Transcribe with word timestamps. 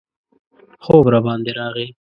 خوب 0.83 1.05
راباندې 1.13 1.51
راغی. 1.59 1.87